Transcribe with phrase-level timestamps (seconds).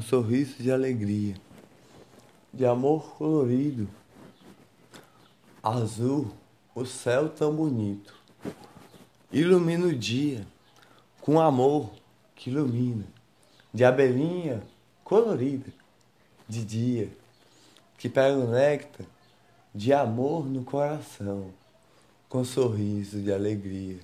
[0.00, 1.34] um sorriso de alegria,
[2.54, 3.86] de amor colorido,
[5.62, 6.32] azul,
[6.74, 8.14] o céu tão bonito.
[9.30, 10.46] Ilumina o dia
[11.20, 11.90] com amor
[12.34, 13.04] que ilumina,
[13.74, 14.62] de abelhinha
[15.04, 15.70] colorida,
[16.48, 17.12] de dia,
[17.98, 19.06] que pega o néctar
[19.74, 21.50] de amor no coração,
[22.26, 24.00] com sorriso de alegria.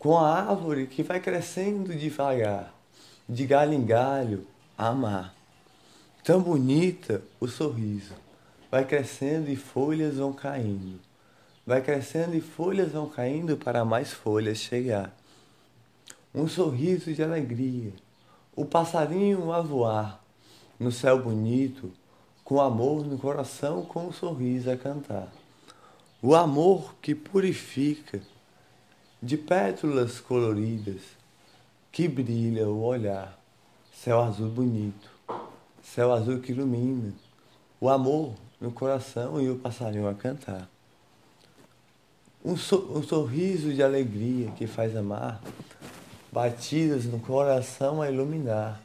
[0.00, 2.75] Com a árvore que vai crescendo devagar,
[3.28, 4.46] de galho em galho,
[4.78, 5.34] a amar.
[6.22, 8.14] Tão bonita o sorriso.
[8.70, 11.00] Vai crescendo e folhas vão caindo.
[11.66, 15.12] Vai crescendo e folhas vão caindo para mais folhas chegar.
[16.34, 17.92] Um sorriso de alegria.
[18.54, 20.22] O passarinho a voar
[20.78, 21.92] no céu bonito,
[22.44, 25.32] com amor no coração, com um sorriso a cantar.
[26.22, 28.20] O amor que purifica,
[29.22, 31.00] de pétalas coloridas,
[31.96, 33.38] que brilha o olhar,
[33.90, 35.10] céu azul bonito,
[35.82, 37.10] céu azul que ilumina,
[37.80, 40.68] o amor no coração e o passarinho a cantar.
[42.44, 45.40] Um, so, um sorriso de alegria que faz amar,
[46.30, 48.78] batidas no coração a iluminar.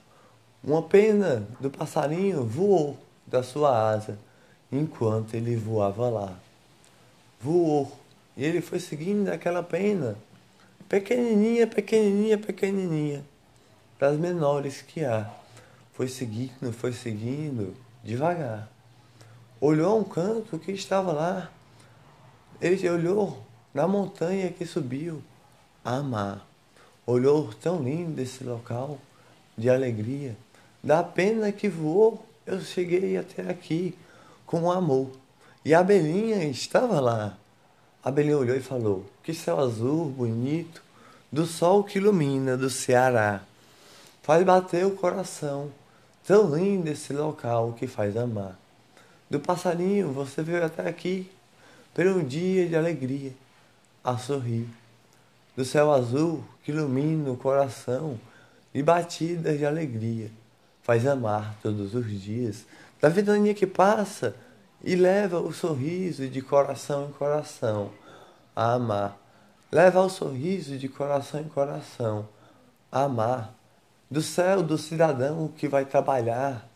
[0.63, 2.97] Uma pena do passarinho voou
[3.27, 4.17] da sua asa
[4.71, 6.39] enquanto ele voava lá.
[7.41, 7.91] Voou
[8.37, 10.15] e ele foi seguindo aquela pena
[10.91, 13.23] pequenininha, pequenininha, pequenininha,
[13.97, 15.31] das menores que há.
[15.93, 18.69] Foi seguindo, foi seguindo, devagar.
[19.61, 21.49] Olhou a um canto que estava lá.
[22.59, 23.41] Ele olhou
[23.73, 25.23] na montanha que subiu
[25.81, 26.45] a amar.
[27.07, 28.99] Olhou tão lindo esse local
[29.57, 30.35] de alegria.
[30.83, 33.97] Da pena que voou, eu cheguei até aqui
[34.45, 35.09] com amor.
[35.63, 37.37] E a abelhinha estava lá
[38.03, 40.81] a abelhinha olhou e falou: Que céu azul, bonito,
[41.31, 43.41] do sol que ilumina do Ceará.
[44.23, 45.71] Faz bater o coração,
[46.25, 48.57] tão lindo esse local que faz amar.
[49.29, 51.31] Do passarinho você veio até aqui,
[51.93, 53.33] pelo um dia de alegria,
[54.03, 54.67] a sorrir.
[55.55, 58.19] Do céu azul que ilumina o coração,
[58.73, 60.31] e batidas de alegria,
[60.81, 62.65] faz amar todos os dias.
[63.01, 64.35] Da ventania que passa,
[64.83, 67.91] e leva o sorriso de coração em coração
[68.55, 69.17] a amar.
[69.71, 72.27] Leva o sorriso de coração em coração
[72.91, 73.53] a amar.
[74.09, 76.67] Do céu do cidadão que vai trabalhar,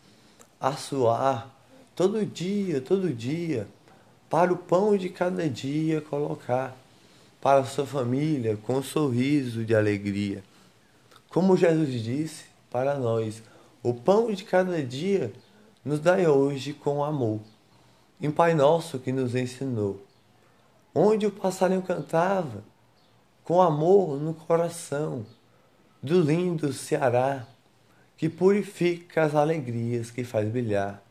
[0.58, 1.50] a suar,
[1.94, 3.68] todo dia, todo dia,
[4.30, 6.74] para o pão de cada dia colocar,
[7.42, 10.42] para a sua família com um sorriso de alegria.
[11.28, 13.42] Como Jesus disse para nós,
[13.82, 15.30] o pão de cada dia
[15.84, 17.40] nos dai hoje com amor
[18.20, 20.02] em Pai Nosso que nos ensinou,
[20.94, 22.64] onde o passarinho cantava,
[23.44, 25.24] com amor no coração,
[26.02, 27.46] do lindo Ceará,
[28.16, 31.02] que purifica as alegrias que faz brilhar.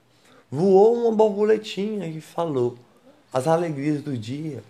[0.49, 2.77] Voou uma borboletinha e falou,
[3.31, 4.63] as alegrias do dia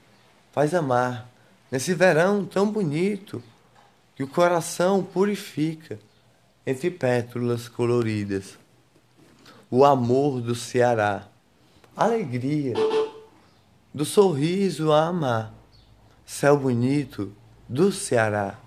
[0.52, 1.30] faz amar,
[1.72, 3.42] nesse verão tão bonito,
[4.16, 6.00] que o coração purifica
[6.66, 8.58] entre pétalas coloridas.
[9.70, 11.28] O amor do Ceará
[11.96, 12.74] alegria,
[13.94, 15.54] do sorriso a amar,
[16.26, 17.32] céu bonito
[17.70, 18.65] do Ceará.